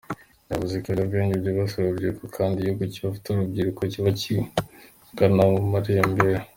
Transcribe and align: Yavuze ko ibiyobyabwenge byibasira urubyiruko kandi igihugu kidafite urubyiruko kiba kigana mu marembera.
Yavuze 0.51 0.73
ko 0.81 0.85
ibiyobyabwenge 0.87 1.35
byibasira 1.41 1.83
urubyiruko 1.85 2.25
kandi 2.37 2.55
igihugu 2.59 2.83
kidafite 2.93 3.27
urubyiruko 3.29 3.81
kiba 3.91 4.09
kigana 4.19 5.43
mu 5.51 5.61
marembera. 5.73 6.41